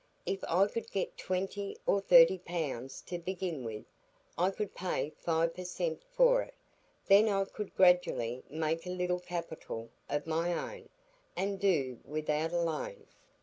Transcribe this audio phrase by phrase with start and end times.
[0.25, 3.85] If I could get twenty or thirty pounds to begin with,
[4.35, 6.55] I could pay five per cent for it,
[7.07, 10.89] and then I could gradually make a little capital of my own,
[11.35, 13.05] and do without a loan."